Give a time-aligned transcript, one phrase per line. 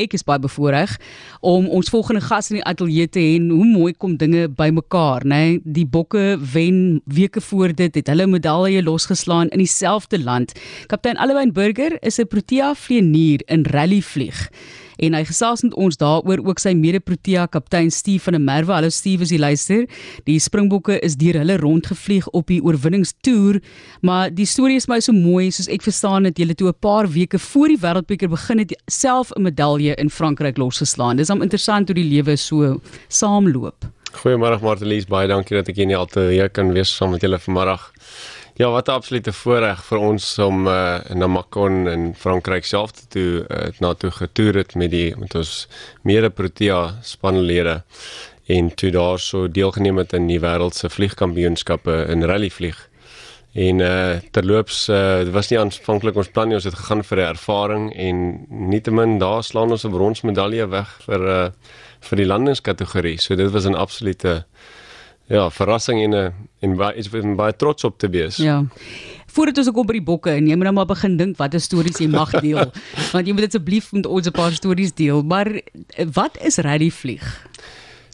[0.00, 0.96] ek is baie bevoorreg
[1.40, 3.38] om ons volgende gas in die ateljee te hê.
[3.40, 5.40] Hoe mooi kom dinge bymekaar, né?
[5.40, 5.60] Nee?
[5.64, 10.52] Die bokke wen weke voor dit het hulle medalje losgeslaan in dieselfde land.
[10.86, 14.48] Kaptein Alwyn Burger is 'n Protea vlieënier in rally vlieg
[15.00, 18.74] en hy gesels met ons daaroor ook sy mede-Protea kaptein Steve van der Merwe.
[18.76, 19.86] Hallo Steve, as jy luister.
[20.28, 23.60] Die Springbokke is deur hulle rondgevlieg op die oorwinningstoer,
[24.06, 27.08] maar die storie is my so mooi soos ek verstaan het julle toe 'n paar
[27.08, 31.16] weke voor die Wêreldbeker begin het self 'n medalje in Frankryk losgeslaan.
[31.16, 33.88] Dis am interessant hoe die lewe so saamloop.
[34.10, 37.38] Goeiemôre Martelies, baie dankie dat ek hier in die ateljee kan wees saam met julle
[37.38, 37.92] vanmiddag.
[38.60, 43.06] Ja, wat 'n absolute voorreg vir ons om uh, na Macon in Frankryk self te
[43.08, 45.68] toe uh, na toe getoer het met die met ons
[46.02, 47.82] mede Protea spanlede
[48.46, 52.76] en toe daar so deelgeneem het aan die wêreld se vliegkampioenskappe in rally vlieg.
[53.54, 57.18] En uh terloops uh dit was nie aanvanklik ons plan nie, ons het gegaan vir
[57.18, 61.48] 'n ervaring en nietemin daar slaan ons 'n bronsmedalje weg vir uh
[62.00, 63.16] vir die landingskategorie.
[63.20, 64.44] So dit was 'n absolute
[65.30, 68.36] ja, verrassing en 'n en baie iets wat baie trots op te wees.
[68.36, 68.64] Ja.
[69.26, 71.98] Voordat ons kom by die bokke en jy moet nou maar begin dink watter stories
[71.98, 72.72] jy mag deel.
[73.14, 75.22] want jy moet asseblief met ons 'n paar stories deel.
[75.22, 77.46] Maar eh, wat is rally vlieg?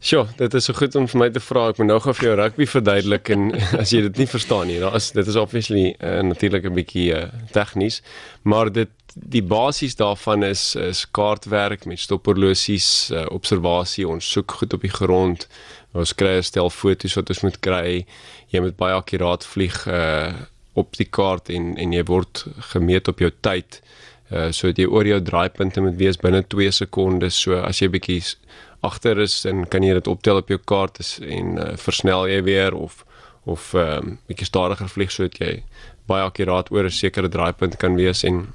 [0.00, 1.66] Sjoe, dit is so goed om vir my te vra.
[1.68, 3.50] Ek moet nou gou vir jou rugby verduidelik en
[3.82, 7.10] as jy dit nie verstaan nie, dan is dit is obviously uh, natuurlik 'n bietjie
[7.12, 8.00] uh, tegnies,
[8.48, 14.72] maar dit die basis daarvan is is kaartwerk met stophorlosies, uh, observasie, ons soek goed
[14.72, 15.44] op die grond
[15.92, 18.06] ons kry 'n stel foto's wat ons moet kry.
[18.48, 20.32] Jy moet baie akkuraat vlieg uh
[20.78, 23.82] op die kaart en en jy word gemeet op jou tyd.
[24.30, 27.34] Uh so dat jy oor jou draaipunte moet wees binne 2 sekondes.
[27.34, 28.22] So as jy bietjie
[28.80, 32.42] agter is, dan kan jy dit optel op jou kaart is, en uh, versnel jy
[32.42, 33.04] weer of
[33.48, 35.52] of ehm um, bietjie stadiger vlieg sodat jy
[36.10, 38.52] baie akkuraat oor 'n sekere draaipunt kan wees en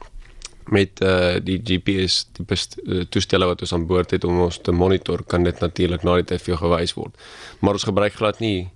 [0.69, 4.71] met uh, die GPS tipe uh, toestelle wat ons aan boord het om ons te
[4.71, 7.13] monitor kan dit natuurlik na die tyd vir jou gewys word.
[7.59, 8.69] Maar ons gebruik glad nie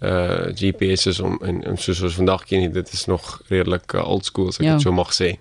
[0.00, 4.00] uh GPS is om en, en soos ons vandag ken dit is nog redelik uh,
[4.08, 4.78] old school as ek ja.
[4.78, 5.34] dit so mag sê.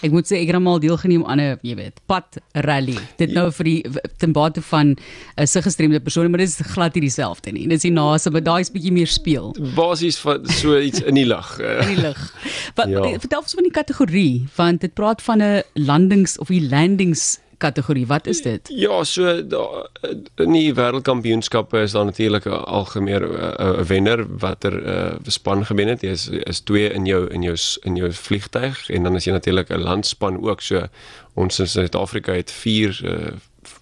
[0.00, 2.96] Ek moet sê ek het almal deelgeneem aan 'n jy weet pad rally.
[3.20, 3.80] Dit nou vir die
[4.16, 4.98] ten bate van 'n
[5.36, 7.68] uh, se gestremde persoon, maar dit is glad nie dieselfde nie.
[7.68, 9.54] Dit is nie naaste, maar daai is bietjie meer speel.
[9.76, 11.58] Basies van so iets in die lug.
[11.60, 12.32] in die lug.
[12.74, 13.18] Wat ja.
[13.20, 18.06] vertel ons van die kategorie want dit praat van 'n landings of die landings kategorie.
[18.06, 18.68] Wat is dit?
[18.68, 19.88] Ja, so daar
[20.34, 26.00] in die wêreldkampioenskappe is daar natuurlik 'n algemeen 'n wenner watter uh, span gewen het.
[26.00, 29.32] Jy is is twee in jou in jou in jou vliegtyg en dan is jy
[29.32, 30.60] natuurlik 'n landspan ook.
[30.60, 30.86] So
[31.34, 33.32] ons in Suid-Afrika het vier uh,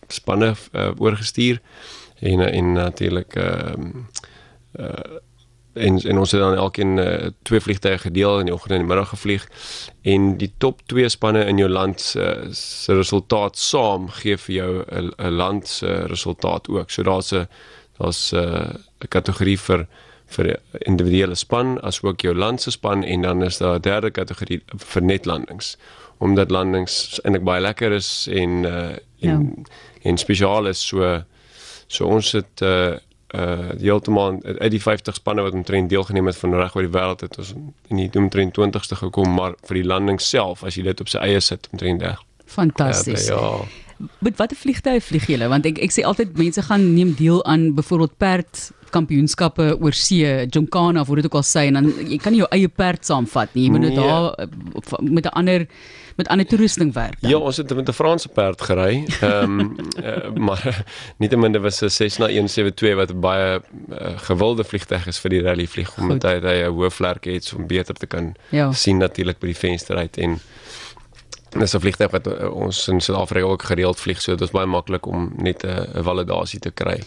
[0.09, 1.61] spanne uh, oorgestuur
[2.21, 5.19] en en natuurlik ehm uh, uh,
[5.75, 8.89] en en ons het dan elkeen uh, twee vliegtye gedeel in die oggend en die
[8.89, 9.47] middag gevlieg
[10.03, 14.85] en die top 2 spanne in jou land se se resultaat saam gee vir jou
[14.91, 16.91] 'n land se resultaat ook.
[16.91, 17.47] So daar's 'n
[17.99, 19.87] daar's eh, 'n uh, kategorie vir
[20.27, 24.63] vir individuele span asook jou land se span en dan is daar 'n derde kategorie
[24.77, 25.77] vir net landings
[26.19, 29.63] omdat landings eintlik baie lekker is en uh, en ja.
[30.03, 31.23] en spesiaal is so
[31.87, 32.97] so ons het uh,
[33.35, 37.25] uh heeltemal uit die 50 spanne wat omtrent deelgeneem het van reg oor die wêreld
[37.27, 37.55] het ons
[37.89, 41.19] in die omtrent 20ste gekom maar vir die landing self as jy dit op sy
[41.19, 42.23] eie sit omtrent reg.
[42.47, 43.29] Fantasties.
[43.29, 43.84] Uh, ja.
[44.19, 45.49] Met watter vliegtye vlieg julle?
[45.49, 50.47] Want ek ek sê altyd mense gaan neem deel aan byvoorbeeld perd kampioenskappe oor see,
[50.55, 53.07] Jomkana of hoe dit ook al sê en dan jy kan nie jou eie perd
[53.07, 53.67] saamvat nie.
[53.67, 53.97] Jy moet nee.
[53.99, 55.67] daar uh, met 'n ander
[56.17, 57.21] met ander toerusting werk.
[57.21, 57.31] Dan.
[57.31, 59.05] Ja, ons het met 'n Franse perd gery.
[59.21, 60.85] Ehm um, uh, maar
[61.21, 63.61] nietemin dit was 'n Cessna 172 wat baie
[63.91, 67.53] uh, gewilde vliegtuig is vir die rally vlieg omdat hy hy 'n hoë vlerk het
[67.57, 68.73] om beter te kan ja.
[68.73, 70.39] sien natuurlik by die venster uit en
[71.59, 74.67] dis 'n vliegtuig wat uh, ons in Suid-Afrika ook gereeld vlieg, so dit is baie
[74.67, 77.01] maklik om net 'n validasie te kry.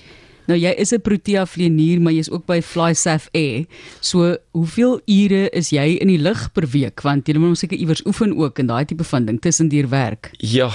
[0.48, 3.66] Nou jy is 'n Protea vlieënier, maar jy's ook by FlySafe Air.
[4.00, 7.02] So, hoeveel ure is jy in die lug per week?
[7.02, 10.32] Want jy moet seker iewers oefen ook en daai tipe van ding tussen deur werk.
[10.38, 10.72] Ja,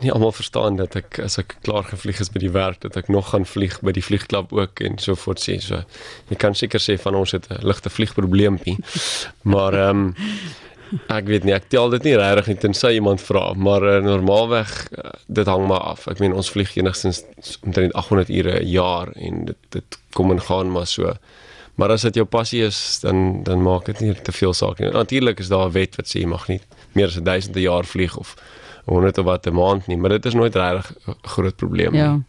[0.00, 3.08] nie almal verstaan dat ek as ek klaar gevlieg is by die werk, dat ek
[3.08, 5.60] nog gaan vlieg by die vliegklub ook en so voort sê.
[5.62, 5.84] So,
[6.28, 8.78] jy kan seker sê van ons het 'n ligte vliegprobleempie.
[9.52, 10.14] maar ehm um,
[11.08, 14.72] Ek weet nie, ek tel dit nie regtig nie tensy iemand vra, maar uh, normaalweg
[14.92, 16.08] uh, dit hang maar af.
[16.08, 17.24] Ek meen ons vlieg enigstens
[17.62, 21.16] omtrent 800 ure 'n jaar en dit dit kom en gaan maar so.
[21.74, 24.90] Maar as dit jou passie is, dan dan maak dit nie te veel saak nie.
[24.90, 26.60] Natuurlik is daar 'n wet wat sê jy mag nie
[26.92, 28.36] meer as 1000 'n jaar vlieg of
[28.84, 32.20] 100 of wat 'n maand nie, maar dit is nooit regtig 'n groot probleem ja.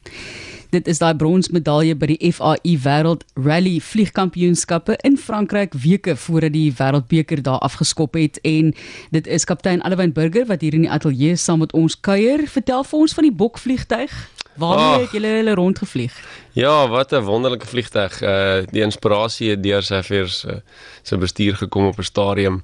[0.75, 6.73] Dit is daai bronsmedalje by die FAI Wêreld Rally Vliegkampioenskappe in Frankryk weke voordat die
[6.75, 8.73] Wêreldbeker daar afgeskop het en
[9.15, 12.43] dit is kaptein Alwyn Burger wat hier in die ateljee saam met ons kuier.
[12.51, 14.17] Vertel vir ons van die bokvliegtyg.
[14.59, 16.19] Waarmee het julle hulle rondgevlieg?
[16.59, 18.19] Ja, wat 'n wonderlike vliegtyg.
[18.21, 20.59] Uh die inspirasie het deur sy vers uh,
[21.03, 22.63] sy bestuur gekom op 'n stadium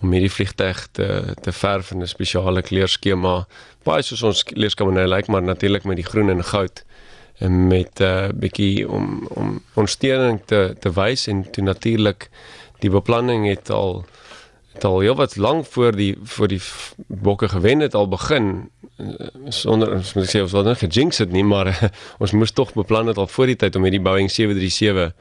[0.00, 3.46] om hierdie vliegtyg te te verf in 'n spesiale kleurskema.
[3.84, 6.84] Baie soos ons kleurskema nou lyk, maar natuurlik met die groen en goud
[7.48, 12.30] met 'n uh, bietjie om om ondersteuning te te wys en toe natuurlik
[12.78, 14.04] die beplanning het al
[14.72, 16.60] het al heel wat lank voor die voor die
[17.06, 18.70] bokke gewen het al begin
[19.00, 21.70] Eh, sonder ons moet sê ons wil net gejinx dit nie maar
[22.22, 25.14] ons moes tog beplan het al voor die tyd om hierdie Boeing 737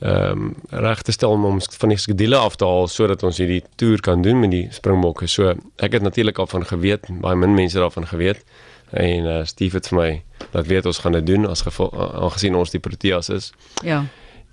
[0.00, 3.36] ehm um, reg te stel om ons van die skedule af te haal sodat ons
[3.42, 5.28] hierdie toer kan doen met die springbokke.
[5.28, 8.40] So ek het natuurlik al van geweet, baie min mense daarvan geweet
[8.90, 10.10] en uh, Steve het vir my
[10.52, 13.52] laat weet ons gaan dit doen as gevolg aangesien ons die Proteas is.
[13.84, 14.04] Ja.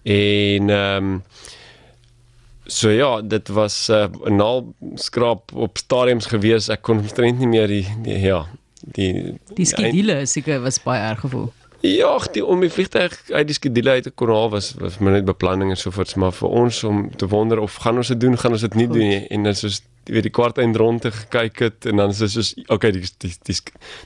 [0.04, 1.22] En ehm um,
[2.68, 6.68] So ja, dit was 'n uh, naal skrap op stadiums gewees.
[6.70, 8.46] Ek kon omtrent nie meer die, die ja,
[8.82, 11.54] die die skedule seker was baie erg gevoel.
[11.80, 15.12] Ja, die om die vliegtuig uit die skedule uit te kon haal was was maar
[15.12, 18.20] net beplanning en so voort, maar vir ons om te wonder of gaan ons dit
[18.20, 18.96] doen, gaan ons dit nie Goed.
[18.96, 22.14] doen nie en dit is jy weet die kwart eind rondte gekyk het en dan
[22.14, 23.56] is dit soos okay die die die,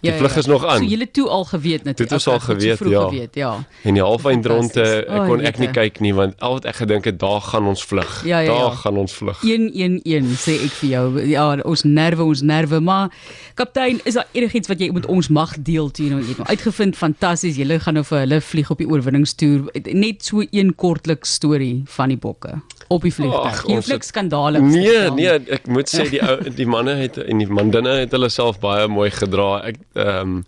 [0.02, 0.82] die ja, vlug ja, is nog aan.
[0.82, 1.98] So julle toe al geweet natuurlik.
[2.02, 3.04] Dit was al geweet, ja.
[3.10, 3.52] geweet, ja.
[3.84, 6.82] En die half eind rondte ek kon ek nie kyk nie want al wat ek
[6.82, 8.12] gedink het daar gaan ons vlug.
[8.26, 8.82] Ja, ja, daar ja.
[8.84, 9.42] gaan ons vlug.
[9.46, 11.06] 111 sê ek vir jou.
[11.30, 13.14] Ja, ons nerve, ons nerve, maar
[13.60, 16.50] kaptein, is daar enigiets wat jy met ons mag deel toe nou jy het nou
[16.50, 17.60] uitgevind fantasties.
[17.62, 19.70] Julle gaan nou vir hulle vlieg op die oorwinningstoer.
[19.94, 22.60] Net so een kortlik storie van die bokke
[22.92, 23.64] op die vliegtuig.
[23.70, 24.62] Jy het skandale.
[24.64, 28.30] Nee, nee, ek moet sê die ou die manne het en die mandinne het hulle
[28.34, 29.54] self baie mooi gedra.
[29.72, 30.44] Ek ehm um,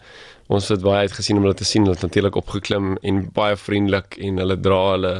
[0.53, 1.85] ons het baie uitgesien om hulle te sien.
[1.87, 5.13] Hulle het natuurlik opgeklim en baie vriendelik en hulle dra hulle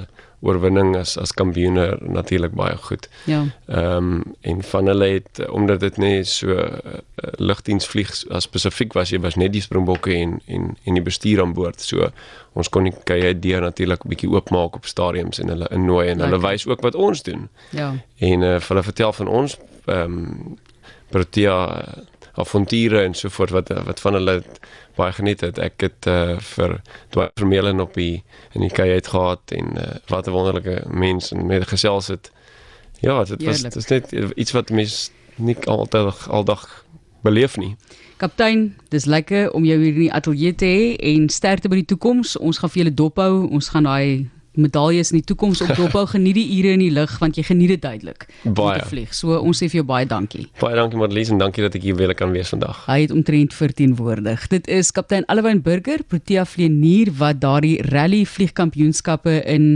[0.44, 3.08] oorwinning as as kampioene natuurlik baie goed.
[3.30, 3.44] Ja.
[3.68, 7.00] Ehm um, en van hulle het omdat dit net so uh,
[7.40, 11.54] lugdiensvlieg as spesifiek was, jy was net die springbokke en en en die bestuur aan
[11.54, 11.82] boord.
[11.82, 12.10] So
[12.54, 16.08] ons kon nie kyk jy deur natuurlik 'n bietjie oopmaak op stadiums en hulle innooi
[16.10, 17.50] en hulle wys ook wat ons doen.
[17.72, 17.94] Ja.
[18.18, 20.58] En uh, hulle vertel van ons ehm um,
[21.14, 21.86] Protea
[22.34, 24.44] avonture en so voort wat wat van hulle
[24.96, 25.60] baie geniet het.
[25.62, 29.90] Ek het uh, vir Dwight Vermeulen op die in die kajuit het gehad en uh,
[30.08, 32.32] wat 'n wonderlike mens en met gesels het.
[33.00, 36.86] Ja, dit was dit is net iets wat mens nie altyd aldag
[37.22, 37.76] beleef nie.
[38.18, 41.90] Kaptein, dis lekker om jou hier in die ateljee te hê en sterkte by die
[41.92, 42.38] toekoms.
[42.38, 43.50] Ons gaan vir julle dophou.
[43.50, 44.30] Ons gaan daai
[44.60, 46.06] medaljes in die toekoms op dophou.
[46.14, 48.28] Geniet die ure in die lug want jy geniet dit duidelik.
[48.44, 48.82] Baie.
[48.90, 49.14] Vlieg.
[49.16, 50.48] So ons sê vir jou baie dankie.
[50.62, 52.84] Baie dankie Marlies en dankie dat ek hier weer kan wees vandag.
[52.88, 54.48] Hy het omtrent 14 woordig.
[54.54, 59.74] Dit is kaptein Alwyn Burger, Protea vlieënier wat daardie rally vliegkampioenskappe in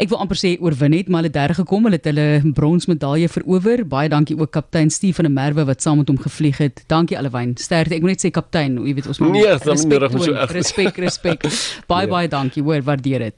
[0.00, 1.84] Ek wil amper sê oorwin het, maar hulle derde gekom.
[1.86, 3.84] Hulle het hulle bronsmedalje verower.
[3.86, 6.80] Baie dankie ook kaptein Stefan der Merwe wat saam met hom gevlieg het.
[6.88, 7.52] Dankie Alwyn.
[7.60, 7.98] Sterkte.
[7.98, 9.82] Ek moet net sê kaptein, jy weet ons moet Nee, dan
[10.16, 11.44] moet jy respek, respek.
[11.90, 12.14] Baie nee.
[12.14, 12.64] baie dankie.
[12.64, 13.36] Hoor, waardeer dit.